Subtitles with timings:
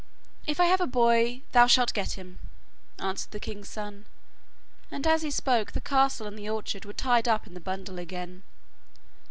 [0.47, 2.39] 'If I have a boy thou shalt get him,'
[2.97, 4.05] answered the king's son,
[4.89, 7.99] and as he spoke the castle and the orchard were tied up in the bundle
[7.99, 8.41] again.